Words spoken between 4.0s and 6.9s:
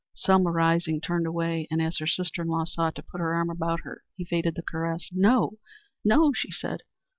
evaded the caress. "No no," she said.